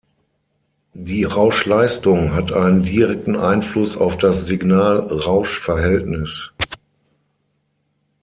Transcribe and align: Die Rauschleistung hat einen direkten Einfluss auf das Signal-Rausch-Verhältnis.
Die 0.95 1.25
Rauschleistung 1.25 2.33
hat 2.33 2.51
einen 2.51 2.81
direkten 2.81 3.35
Einfluss 3.35 3.95
auf 3.95 4.17
das 4.17 4.47
Signal-Rausch-Verhältnis. 4.47 6.51